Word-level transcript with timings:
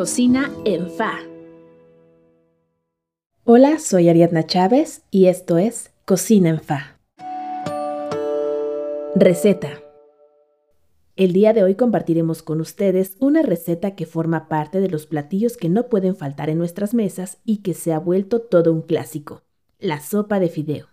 Cocina 0.00 0.50
en 0.64 0.88
Fa. 0.90 1.18
Hola, 3.44 3.78
soy 3.78 4.08
Ariadna 4.08 4.46
Chávez 4.46 5.02
y 5.10 5.26
esto 5.26 5.58
es 5.58 5.90
Cocina 6.06 6.48
en 6.48 6.58
Fa. 6.58 6.98
Receta. 9.14 9.82
El 11.16 11.34
día 11.34 11.52
de 11.52 11.64
hoy 11.64 11.74
compartiremos 11.74 12.42
con 12.42 12.62
ustedes 12.62 13.14
una 13.18 13.42
receta 13.42 13.94
que 13.94 14.06
forma 14.06 14.48
parte 14.48 14.80
de 14.80 14.88
los 14.88 15.04
platillos 15.04 15.58
que 15.58 15.68
no 15.68 15.90
pueden 15.90 16.16
faltar 16.16 16.48
en 16.48 16.56
nuestras 16.56 16.94
mesas 16.94 17.36
y 17.44 17.58
que 17.58 17.74
se 17.74 17.92
ha 17.92 17.98
vuelto 17.98 18.40
todo 18.40 18.72
un 18.72 18.80
clásico, 18.80 19.42
la 19.78 20.00
sopa 20.00 20.40
de 20.40 20.48
fideo. 20.48 20.86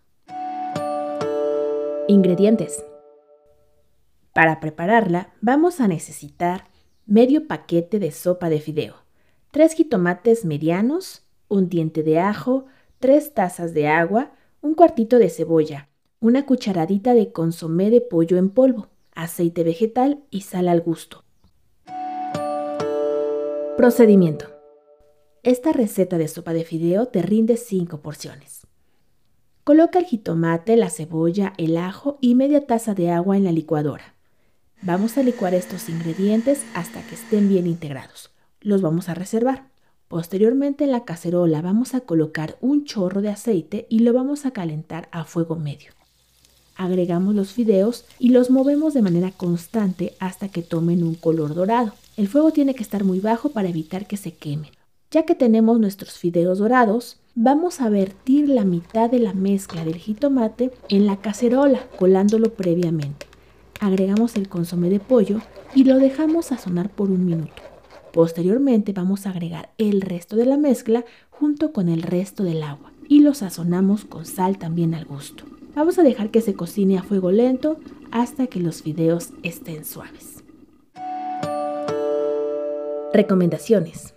Ingredientes. 2.09 2.83
Para 4.33 4.59
prepararla 4.59 5.33
vamos 5.39 5.79
a 5.79 5.87
necesitar 5.87 6.65
medio 7.07 7.47
paquete 7.47 7.99
de 7.99 8.11
sopa 8.11 8.49
de 8.49 8.59
fideo, 8.59 8.95
tres 9.51 9.73
jitomates 9.73 10.43
medianos, 10.43 11.23
un 11.47 11.69
diente 11.69 12.03
de 12.03 12.19
ajo, 12.19 12.65
tres 12.99 13.33
tazas 13.33 13.73
de 13.73 13.87
agua, 13.87 14.33
un 14.61 14.75
cuartito 14.75 15.17
de 15.17 15.29
cebolla, 15.29 15.87
una 16.19 16.45
cucharadita 16.45 17.13
de 17.13 17.31
consomé 17.31 17.89
de 17.89 18.01
pollo 18.01 18.37
en 18.37 18.49
polvo, 18.49 18.87
aceite 19.15 19.63
vegetal 19.63 20.23
y 20.29 20.41
sal 20.41 20.67
al 20.67 20.81
gusto. 20.81 21.23
Procedimiento. 23.77 24.47
Esta 25.43 25.71
receta 25.71 26.17
de 26.17 26.27
sopa 26.27 26.51
de 26.51 26.65
fideo 26.65 27.05
te 27.05 27.21
rinde 27.21 27.55
5 27.55 28.01
porciones. 28.01 28.67
Coloca 29.63 29.99
el 29.99 30.05
jitomate, 30.05 30.75
la 30.75 30.89
cebolla, 30.89 31.53
el 31.57 31.77
ajo 31.77 32.17
y 32.19 32.35
media 32.35 32.65
taza 32.65 32.93
de 32.93 33.11
agua 33.11 33.37
en 33.37 33.45
la 33.45 33.51
licuadora. 33.53 34.16
Vamos 34.83 35.17
a 35.17 35.23
licuar 35.23 35.55
estos 35.55 35.89
ingredientes 35.89 36.61
hasta 36.75 37.01
que 37.01 37.15
estén 37.15 37.49
bien 37.49 37.65
integrados. 37.65 38.29
Los 38.61 38.83
vamos 38.83 39.09
a 39.09 39.15
reservar. 39.15 39.65
Posteriormente 40.07 40.83
en 40.83 40.91
la 40.91 41.03
cacerola 41.03 41.63
vamos 41.63 41.95
a 41.95 42.01
colocar 42.01 42.57
un 42.61 42.85
chorro 42.85 43.21
de 43.21 43.29
aceite 43.29 43.87
y 43.89 43.99
lo 43.99 44.13
vamos 44.13 44.45
a 44.45 44.51
calentar 44.51 45.09
a 45.11 45.25
fuego 45.25 45.55
medio. 45.55 45.93
Agregamos 46.75 47.33
los 47.33 47.53
fideos 47.53 48.05
y 48.19 48.29
los 48.29 48.51
movemos 48.51 48.93
de 48.93 49.01
manera 49.01 49.31
constante 49.31 50.13
hasta 50.19 50.49
que 50.49 50.61
tomen 50.61 51.03
un 51.03 51.15
color 51.15 51.55
dorado. 51.55 51.93
El 52.15 52.27
fuego 52.27 52.51
tiene 52.51 52.75
que 52.75 52.83
estar 52.83 53.03
muy 53.03 53.19
bajo 53.19 53.49
para 53.49 53.69
evitar 53.69 54.05
que 54.05 54.15
se 54.15 54.35
quemen. 54.35 54.69
Ya 55.09 55.23
que 55.23 55.33
tenemos 55.33 55.79
nuestros 55.79 56.19
fideos 56.19 56.59
dorados, 56.59 57.17
vamos 57.33 57.81
a 57.81 57.89
vertir 57.89 58.47
la 58.47 58.63
mitad 58.63 59.09
de 59.09 59.19
la 59.19 59.33
mezcla 59.33 59.83
del 59.83 59.97
jitomate 59.97 60.71
en 60.87 61.07
la 61.07 61.17
cacerola, 61.17 61.87
colándolo 61.97 62.53
previamente 62.53 63.25
agregamos 63.79 64.35
el 64.35 64.49
consomé 64.49 64.89
de 64.89 64.99
pollo 64.99 65.41
y 65.75 65.83
lo 65.83 65.97
dejamos 65.99 66.47
sazonar 66.47 66.89
por 66.89 67.09
un 67.09 67.25
minuto. 67.25 67.61
Posteriormente 68.13 68.93
vamos 68.93 69.25
a 69.25 69.31
agregar 69.31 69.71
el 69.77 70.01
resto 70.01 70.35
de 70.35 70.45
la 70.45 70.57
mezcla 70.57 71.05
junto 71.29 71.71
con 71.71 71.89
el 71.89 72.01
resto 72.01 72.43
del 72.43 72.63
agua 72.63 72.91
y 73.07 73.19
lo 73.19 73.33
sazonamos 73.33 74.05
con 74.05 74.25
sal 74.25 74.57
también 74.57 74.95
al 74.95 75.05
gusto. 75.05 75.43
Vamos 75.75 75.99
a 75.99 76.03
dejar 76.03 76.31
que 76.31 76.41
se 76.41 76.55
cocine 76.55 76.97
a 76.97 77.03
fuego 77.03 77.31
lento 77.31 77.77
hasta 78.11 78.47
que 78.47 78.59
los 78.59 78.81
fideos 78.81 79.29
estén 79.43 79.85
suaves. 79.85 80.43
Recomendaciones. 83.13 84.15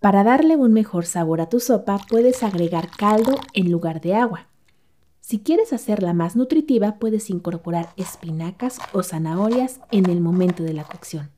Para 0.00 0.22
darle 0.22 0.56
un 0.56 0.72
mejor 0.72 1.06
sabor 1.06 1.40
a 1.40 1.48
tu 1.48 1.58
sopa 1.58 1.98
puedes 2.08 2.42
agregar 2.42 2.90
caldo 2.96 3.38
en 3.54 3.70
lugar 3.70 4.00
de 4.00 4.14
agua. 4.14 4.48
Si 5.26 5.40
quieres 5.40 5.72
hacerla 5.72 6.14
más 6.14 6.36
nutritiva, 6.36 7.00
puedes 7.00 7.30
incorporar 7.30 7.88
espinacas 7.96 8.78
o 8.92 9.02
zanahorias 9.02 9.80
en 9.90 10.08
el 10.08 10.20
momento 10.20 10.62
de 10.62 10.72
la 10.72 10.84
cocción. 10.84 11.32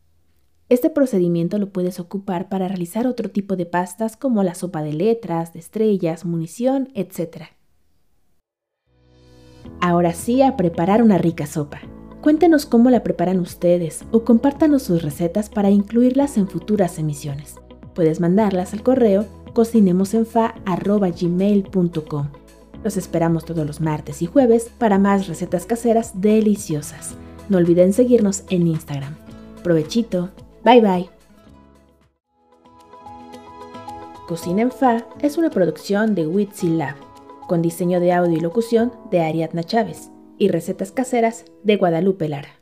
Este 0.69 0.91
procedimiento 0.91 1.57
lo 1.57 1.71
puedes 1.71 1.99
ocupar 1.99 2.51
para 2.51 2.69
realizar 2.69 3.07
otro 3.07 3.31
tipo 3.31 3.57
de 3.57 3.65
pastas 3.65 4.19
como 4.19 4.43
la 4.43 4.55
sopa 4.55 4.83
de 4.83 4.93
letras, 4.93 5.55
de 5.55 5.61
estrellas, 5.61 6.27
munición, 6.27 6.91
etc. 6.93 7.45
Ahora 9.81 10.13
sí 10.13 10.43
a 10.43 10.59
preparar 10.59 11.03
una 11.03 11.17
rica 11.17 11.47
sopa. 11.47 11.81
Cuéntenos 12.21 12.67
cómo 12.67 12.91
la 12.91 13.03
preparan 13.03 13.41
ustedes 13.41 14.05
o 14.11 14.23
compártanos 14.23 14.83
sus 14.83 15.01
recetas 15.01 15.49
para 15.49 15.71
incluirlas 15.71 16.37
en 16.37 16.47
futuras 16.47 16.99
emisiones. 16.99 17.55
Puedes 17.95 18.21
mandarlas 18.21 18.75
al 18.75 18.83
correo 18.83 19.25
cocinemosenfa.gmail.com 19.55 22.38
los 22.85 22.97
esperamos 22.97 23.45
todos 23.45 23.67
los 23.67 23.81
martes 23.81 24.23
y 24.23 24.27
jueves 24.27 24.71
para 24.79 24.99
más 24.99 25.27
recetas 25.27 25.67
caseras 25.67 26.21
deliciosas. 26.21 27.17
No 27.49 27.59
olviden 27.59 27.93
seguirnos 27.93 28.45
en 28.51 28.67
Instagram. 28.67 29.17
Provechito. 29.63 30.31
Bye 30.65 30.81
bye. 30.81 31.11
Cocina 34.27 34.63
en 34.63 34.71
Fa 34.71 35.07
es 35.21 35.39
una 35.39 35.49
producción 35.49 36.15
de 36.15 36.27
Witsi 36.27 36.69
Lab, 36.69 36.97
con 37.47 37.63
diseño 37.63 37.99
de 37.99 38.13
audio 38.13 38.37
y 38.37 38.41
locución 38.41 38.93
de 39.11 39.23
Ariadna 39.23 39.65
Chávez 39.65 40.11
y 40.37 40.49
recetas 40.49 40.93
caseras 40.93 41.47
de 41.65 41.77
Guadalupe 41.77 42.29
Lara. 42.29 42.58